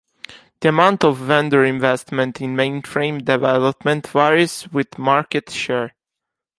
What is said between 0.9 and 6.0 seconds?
of vendor investment in mainframe development varies with market share.